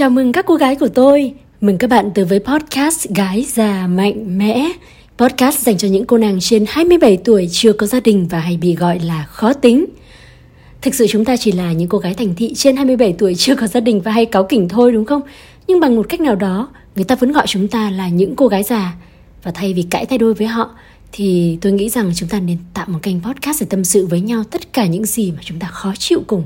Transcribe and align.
Chào 0.00 0.10
mừng 0.10 0.32
các 0.32 0.46
cô 0.46 0.54
gái 0.54 0.76
của 0.76 0.88
tôi. 0.88 1.34
Mừng 1.60 1.78
các 1.78 1.90
bạn 1.90 2.10
tới 2.14 2.24
với 2.24 2.38
podcast 2.38 3.08
Gái 3.08 3.46
già 3.48 3.86
mạnh 3.86 4.38
mẽ. 4.38 4.72
Podcast 5.18 5.58
dành 5.58 5.78
cho 5.78 5.88
những 5.88 6.04
cô 6.04 6.18
nàng 6.18 6.38
trên 6.40 6.64
27 6.68 7.16
tuổi 7.16 7.48
chưa 7.52 7.72
có 7.72 7.86
gia 7.86 8.00
đình 8.00 8.28
và 8.28 8.38
hay 8.38 8.56
bị 8.56 8.74
gọi 8.74 8.98
là 8.98 9.24
khó 9.24 9.52
tính. 9.52 9.86
Thực 10.82 10.94
sự 10.94 11.06
chúng 11.06 11.24
ta 11.24 11.36
chỉ 11.36 11.52
là 11.52 11.72
những 11.72 11.88
cô 11.88 11.98
gái 11.98 12.14
thành 12.14 12.34
thị 12.34 12.54
trên 12.54 12.76
27 12.76 13.12
tuổi 13.18 13.34
chưa 13.34 13.54
có 13.54 13.66
gia 13.66 13.80
đình 13.80 14.00
và 14.00 14.12
hay 14.12 14.26
cáu 14.26 14.44
kỉnh 14.44 14.68
thôi 14.68 14.92
đúng 14.92 15.04
không? 15.04 15.22
Nhưng 15.66 15.80
bằng 15.80 15.96
một 15.96 16.06
cách 16.08 16.20
nào 16.20 16.36
đó, 16.36 16.68
người 16.96 17.04
ta 17.04 17.14
vẫn 17.14 17.32
gọi 17.32 17.46
chúng 17.46 17.68
ta 17.68 17.90
là 17.90 18.08
những 18.08 18.36
cô 18.36 18.48
gái 18.48 18.62
già. 18.62 18.94
Và 19.42 19.50
thay 19.50 19.74
vì 19.74 19.82
cãi 19.82 20.06
tay 20.06 20.18
đôi 20.18 20.34
với 20.34 20.46
họ, 20.46 20.70
thì 21.12 21.58
tôi 21.60 21.72
nghĩ 21.72 21.88
rằng 21.88 22.12
chúng 22.14 22.28
ta 22.28 22.40
nên 22.40 22.58
tạo 22.74 22.86
một 22.88 22.98
kênh 23.02 23.20
podcast 23.20 23.60
để 23.60 23.66
tâm 23.70 23.84
sự 23.84 24.06
với 24.06 24.20
nhau 24.20 24.44
tất 24.50 24.72
cả 24.72 24.86
những 24.86 25.04
gì 25.04 25.32
mà 25.32 25.38
chúng 25.44 25.58
ta 25.58 25.66
khó 25.66 25.92
chịu 25.98 26.22
cùng. 26.26 26.42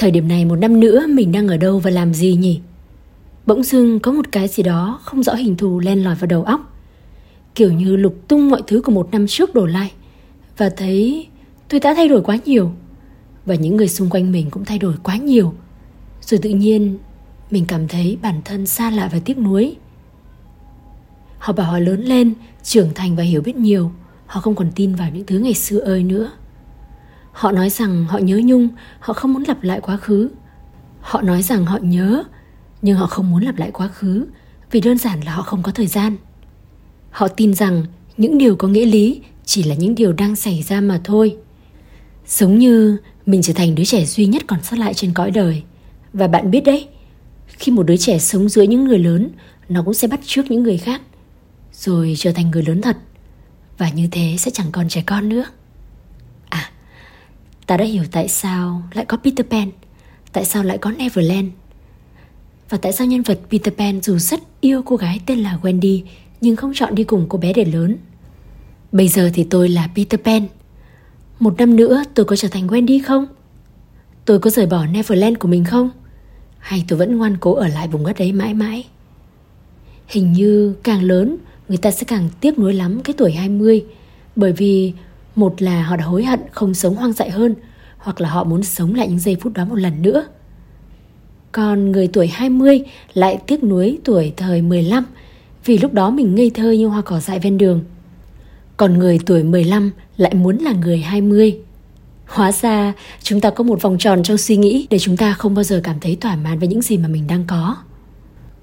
Thời 0.00 0.10
điểm 0.10 0.28
này 0.28 0.44
một 0.44 0.56
năm 0.56 0.80
nữa 0.80 1.06
mình 1.08 1.32
đang 1.32 1.48
ở 1.48 1.56
đâu 1.56 1.78
và 1.78 1.90
làm 1.90 2.14
gì 2.14 2.34
nhỉ? 2.34 2.60
Bỗng 3.46 3.62
dưng 3.62 4.00
có 4.00 4.12
một 4.12 4.32
cái 4.32 4.48
gì 4.48 4.62
đó 4.62 5.00
không 5.02 5.22
rõ 5.22 5.34
hình 5.34 5.56
thù 5.56 5.78
len 5.78 6.04
lỏi 6.04 6.14
vào 6.14 6.26
đầu 6.26 6.42
óc. 6.44 6.76
Kiểu 7.54 7.72
như 7.72 7.96
lục 7.96 8.14
tung 8.28 8.50
mọi 8.50 8.62
thứ 8.66 8.82
của 8.82 8.92
một 8.92 9.08
năm 9.12 9.26
trước 9.26 9.54
đổ 9.54 9.66
lại. 9.66 9.92
Và 10.56 10.68
thấy 10.68 11.26
tôi 11.68 11.80
đã 11.80 11.94
thay 11.94 12.08
đổi 12.08 12.22
quá 12.22 12.38
nhiều. 12.44 12.72
Và 13.46 13.54
những 13.54 13.76
người 13.76 13.88
xung 13.88 14.10
quanh 14.10 14.32
mình 14.32 14.50
cũng 14.50 14.64
thay 14.64 14.78
đổi 14.78 14.94
quá 15.02 15.16
nhiều. 15.16 15.54
Rồi 16.22 16.40
tự 16.42 16.50
nhiên 16.50 16.98
mình 17.50 17.64
cảm 17.68 17.88
thấy 17.88 18.18
bản 18.22 18.40
thân 18.44 18.66
xa 18.66 18.90
lạ 18.90 19.08
và 19.12 19.18
tiếc 19.24 19.38
nuối. 19.38 19.76
Họ 21.38 21.52
bảo 21.52 21.72
họ 21.72 21.78
lớn 21.78 22.02
lên, 22.02 22.34
trưởng 22.62 22.94
thành 22.94 23.16
và 23.16 23.22
hiểu 23.22 23.42
biết 23.42 23.56
nhiều. 23.56 23.92
Họ 24.26 24.40
không 24.40 24.54
còn 24.54 24.70
tin 24.74 24.94
vào 24.94 25.10
những 25.14 25.26
thứ 25.26 25.38
ngày 25.38 25.54
xưa 25.54 25.78
ơi 25.78 26.02
nữa. 26.04 26.30
Họ 27.40 27.52
nói 27.52 27.70
rằng 27.70 28.04
họ 28.04 28.18
nhớ 28.18 28.40
Nhung, 28.44 28.68
họ 28.98 29.14
không 29.14 29.32
muốn 29.32 29.44
lặp 29.48 29.62
lại 29.62 29.80
quá 29.80 29.96
khứ. 29.96 30.30
Họ 31.00 31.22
nói 31.22 31.42
rằng 31.42 31.66
họ 31.66 31.78
nhớ, 31.82 32.22
nhưng 32.82 32.96
họ 32.96 33.06
không 33.06 33.30
muốn 33.30 33.42
lặp 33.42 33.58
lại 33.58 33.70
quá 33.70 33.88
khứ 33.88 34.26
vì 34.70 34.80
đơn 34.80 34.98
giản 34.98 35.20
là 35.20 35.32
họ 35.32 35.42
không 35.42 35.62
có 35.62 35.72
thời 35.72 35.86
gian. 35.86 36.16
Họ 37.10 37.28
tin 37.28 37.54
rằng 37.54 37.84
những 38.16 38.38
điều 38.38 38.56
có 38.56 38.68
nghĩa 38.68 38.84
lý 38.84 39.20
chỉ 39.44 39.62
là 39.62 39.74
những 39.74 39.94
điều 39.94 40.12
đang 40.12 40.36
xảy 40.36 40.62
ra 40.62 40.80
mà 40.80 41.00
thôi. 41.04 41.36
Giống 42.26 42.58
như 42.58 42.96
mình 43.26 43.42
trở 43.42 43.52
thành 43.52 43.74
đứa 43.74 43.84
trẻ 43.84 44.04
duy 44.04 44.26
nhất 44.26 44.42
còn 44.46 44.62
sót 44.62 44.78
lại 44.78 44.94
trên 44.94 45.12
cõi 45.14 45.30
đời. 45.30 45.62
Và 46.12 46.28
bạn 46.28 46.50
biết 46.50 46.64
đấy, 46.64 46.88
khi 47.46 47.72
một 47.72 47.82
đứa 47.82 47.96
trẻ 47.96 48.18
sống 48.18 48.48
dưới 48.48 48.66
những 48.66 48.84
người 48.84 48.98
lớn, 48.98 49.30
nó 49.68 49.82
cũng 49.82 49.94
sẽ 49.94 50.08
bắt 50.08 50.20
chước 50.24 50.50
những 50.50 50.62
người 50.62 50.78
khác, 50.78 51.02
rồi 51.72 52.14
trở 52.18 52.32
thành 52.32 52.50
người 52.50 52.62
lớn 52.62 52.82
thật. 52.82 52.96
Và 53.78 53.90
như 53.90 54.08
thế 54.10 54.36
sẽ 54.38 54.50
chẳng 54.50 54.72
còn 54.72 54.88
trẻ 54.88 55.02
con 55.06 55.28
nữa. 55.28 55.44
Ta 57.70 57.76
đã 57.76 57.84
hiểu 57.84 58.04
tại 58.10 58.28
sao 58.28 58.82
lại 58.92 59.04
có 59.04 59.16
Peter 59.16 59.46
Pan, 59.46 59.70
Tại 60.32 60.44
sao 60.44 60.62
lại 60.62 60.78
có 60.78 60.90
Neverland 60.90 61.48
Và 62.68 62.78
tại 62.78 62.92
sao 62.92 63.06
nhân 63.06 63.22
vật 63.22 63.40
Peter 63.50 63.74
Pan 63.74 64.00
dù 64.02 64.18
rất 64.18 64.40
yêu 64.60 64.82
cô 64.86 64.96
gái 64.96 65.20
tên 65.26 65.38
là 65.38 65.58
Wendy 65.62 66.02
Nhưng 66.40 66.56
không 66.56 66.72
chọn 66.74 66.94
đi 66.94 67.04
cùng 67.04 67.26
cô 67.28 67.38
bé 67.38 67.52
để 67.52 67.64
lớn 67.64 67.96
Bây 68.92 69.08
giờ 69.08 69.30
thì 69.34 69.44
tôi 69.44 69.68
là 69.68 69.88
Peter 69.96 70.20
Pan 70.20 70.46
Một 71.38 71.58
năm 71.58 71.76
nữa 71.76 72.02
tôi 72.14 72.26
có 72.26 72.36
trở 72.36 72.48
thành 72.48 72.66
Wendy 72.66 73.00
không? 73.06 73.26
Tôi 74.24 74.38
có 74.38 74.50
rời 74.50 74.66
bỏ 74.66 74.86
Neverland 74.86 75.38
của 75.38 75.48
mình 75.48 75.64
không? 75.64 75.90
Hay 76.58 76.84
tôi 76.88 76.98
vẫn 76.98 77.18
ngoan 77.18 77.36
cố 77.40 77.54
ở 77.54 77.68
lại 77.68 77.88
vùng 77.88 78.06
đất 78.06 78.18
ấy 78.18 78.32
mãi 78.32 78.54
mãi? 78.54 78.86
Hình 80.06 80.32
như 80.32 80.74
càng 80.82 81.02
lớn, 81.02 81.36
Người 81.68 81.78
ta 81.78 81.90
sẽ 81.90 82.04
càng 82.04 82.28
tiếc 82.40 82.58
nuối 82.58 82.74
lắm 82.74 83.00
cái 83.04 83.14
tuổi 83.18 83.32
20 83.32 83.84
Bởi 84.36 84.52
vì 84.52 84.92
một 85.36 85.62
là 85.62 85.82
họ 85.82 85.96
đã 85.96 86.04
hối 86.04 86.24
hận 86.24 86.40
không 86.52 86.74
sống 86.74 86.94
hoang 86.96 87.12
dại 87.12 87.30
hơn, 87.30 87.54
Hoặc 87.98 88.20
là 88.20 88.28
họ 88.28 88.44
muốn 88.44 88.62
sống 88.62 88.94
lại 88.94 89.08
những 89.08 89.18
giây 89.18 89.36
phút 89.40 89.52
đó 89.52 89.64
một 89.64 89.74
lần 89.74 90.02
nữa. 90.02 90.26
Còn 91.52 91.92
người 91.92 92.08
tuổi 92.08 92.26
20 92.26 92.80
lại 93.14 93.38
tiếc 93.46 93.64
nuối 93.64 93.98
tuổi 94.04 94.32
thời 94.36 94.62
15 94.62 95.04
Vì 95.64 95.78
lúc 95.78 95.92
đó 95.92 96.10
mình 96.10 96.34
ngây 96.34 96.50
thơ 96.50 96.70
như 96.70 96.86
hoa 96.86 97.02
cỏ 97.02 97.20
dại 97.20 97.38
ven 97.38 97.58
đường. 97.58 97.84
Còn 98.76 98.98
người 98.98 99.18
tuổi 99.26 99.42
15 99.42 99.90
lại 100.16 100.34
muốn 100.34 100.56
là 100.56 100.72
người 100.72 100.98
20 100.98 101.58
Hóa 102.26 102.52
ra, 102.52 102.92
chúng 103.22 103.40
ta 103.40 103.50
có 103.50 103.64
một 103.64 103.82
vòng 103.82 103.98
tròn 103.98 104.22
trong 104.22 104.38
suy 104.38 104.56
nghĩ 104.56 104.86
Để 104.90 104.98
chúng 104.98 105.16
ta 105.16 105.32
không 105.32 105.54
bao 105.54 105.62
giờ 105.62 105.80
cảm 105.84 106.00
thấy 106.00 106.16
thỏa 106.16 106.36
mãn 106.36 106.58
với 106.58 106.68
những 106.68 106.82
gì 106.82 106.98
mà 106.98 107.08
mình 107.08 107.26
đang 107.26 107.44
có. 107.46 107.76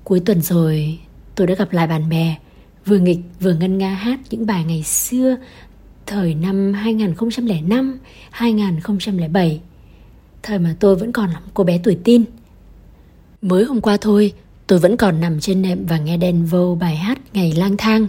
Cuối 0.03 0.19
tuần 0.19 0.41
rồi, 0.41 0.99
tôi 1.35 1.47
đã 1.47 1.55
gặp 1.55 1.73
lại 1.73 1.87
bạn 1.87 2.09
bè, 2.09 2.35
Vừa 2.85 2.97
nghịch 2.97 3.19
vừa 3.39 3.53
ngân 3.53 3.77
nga 3.77 3.89
hát 3.89 4.19
những 4.29 4.45
bài 4.45 4.63
ngày 4.63 4.83
xưa 4.83 5.35
thời 6.07 6.35
năm 6.35 6.73
2005, 6.73 7.99
2007, 8.31 9.61
thời 10.43 10.59
mà 10.59 10.75
tôi 10.79 10.95
vẫn 10.95 11.11
còn 11.11 11.29
là 11.29 11.39
một 11.39 11.51
cô 11.53 11.63
bé 11.63 11.77
tuổi 11.77 11.97
tin. 12.03 12.23
Mới 13.41 13.65
hôm 13.65 13.81
qua 13.81 13.97
thôi, 14.01 14.33
tôi 14.67 14.79
vẫn 14.79 14.97
còn 14.97 15.21
nằm 15.21 15.39
trên 15.39 15.61
nệm 15.61 15.85
và 15.85 15.97
nghe 15.97 16.17
đèn 16.17 16.45
vô 16.45 16.77
bài 16.79 16.95
hát 16.95 17.19
Ngày 17.33 17.51
lang 17.51 17.77
thang. 17.77 18.07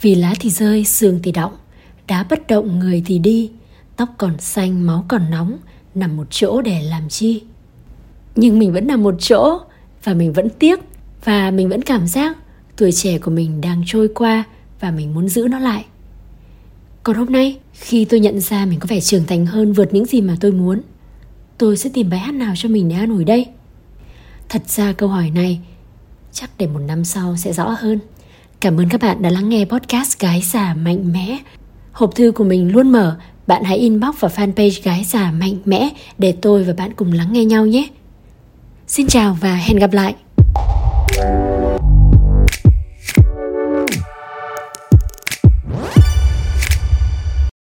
Vì 0.00 0.14
lá 0.14 0.34
thì 0.40 0.50
rơi, 0.50 0.84
sương 0.84 1.20
thì 1.22 1.32
động, 1.32 1.56
đá 2.06 2.26
bất 2.30 2.46
động 2.46 2.78
người 2.78 3.02
thì 3.06 3.18
đi, 3.18 3.50
tóc 3.96 4.08
còn 4.18 4.38
xanh, 4.38 4.86
máu 4.86 5.04
còn 5.08 5.30
nóng, 5.30 5.58
nằm 5.94 6.16
một 6.16 6.26
chỗ 6.30 6.62
để 6.62 6.82
làm 6.82 7.08
chi. 7.08 7.42
Nhưng 8.36 8.58
mình 8.58 8.72
vẫn 8.72 8.86
nằm 8.86 9.02
một 9.02 9.14
chỗ 9.18 9.60
và 10.04 10.14
mình 10.14 10.32
vẫn 10.32 10.48
tiếc 10.58 10.80
và 11.24 11.50
mình 11.50 11.68
vẫn 11.68 11.82
cảm 11.82 12.06
giác 12.06 12.36
tuổi 12.76 12.92
trẻ 12.92 13.18
của 13.18 13.30
mình 13.30 13.60
đang 13.60 13.82
trôi 13.86 14.08
qua 14.14 14.44
và 14.80 14.90
mình 14.90 15.14
muốn 15.14 15.28
giữ 15.28 15.48
nó 15.50 15.58
lại. 15.58 15.84
Còn 17.02 17.16
hôm 17.16 17.32
nay, 17.32 17.58
khi 17.72 18.04
tôi 18.04 18.20
nhận 18.20 18.40
ra 18.40 18.66
mình 18.66 18.80
có 18.80 18.86
vẻ 18.90 19.00
trưởng 19.00 19.26
thành 19.26 19.46
hơn 19.46 19.72
vượt 19.72 19.94
những 19.94 20.06
gì 20.06 20.20
mà 20.20 20.36
tôi 20.40 20.52
muốn, 20.52 20.82
tôi 21.58 21.76
sẽ 21.76 21.90
tìm 21.94 22.10
bài 22.10 22.20
hát 22.20 22.34
nào 22.34 22.54
cho 22.56 22.68
mình 22.68 22.88
để 22.88 22.96
an 22.96 23.10
ủi 23.10 23.24
đây? 23.24 23.46
Thật 24.48 24.62
ra 24.68 24.92
câu 24.92 25.08
hỏi 25.08 25.30
này 25.30 25.60
chắc 26.32 26.50
để 26.58 26.66
một 26.66 26.78
năm 26.78 27.04
sau 27.04 27.36
sẽ 27.36 27.52
rõ 27.52 27.76
hơn. 27.78 27.98
Cảm 28.60 28.80
ơn 28.80 28.88
các 28.88 29.00
bạn 29.00 29.22
đã 29.22 29.30
lắng 29.30 29.48
nghe 29.48 29.64
podcast 29.64 30.18
Gái 30.18 30.42
già 30.42 30.74
mạnh 30.74 31.12
mẽ. 31.12 31.38
Hộp 31.92 32.14
thư 32.14 32.32
của 32.32 32.44
mình 32.44 32.72
luôn 32.72 32.92
mở, 32.92 33.18
bạn 33.46 33.64
hãy 33.64 33.78
inbox 33.78 34.20
vào 34.20 34.30
fanpage 34.36 34.80
Gái 34.82 35.04
già 35.04 35.30
mạnh 35.30 35.58
mẽ 35.64 35.88
để 36.18 36.32
tôi 36.32 36.64
và 36.64 36.72
bạn 36.72 36.92
cùng 36.96 37.12
lắng 37.12 37.32
nghe 37.32 37.44
nhau 37.44 37.66
nhé. 37.66 37.88
Xin 38.86 39.06
chào 39.06 39.38
và 39.40 39.54
hẹn 39.54 39.78
gặp 39.78 39.92
lại. 39.92 40.14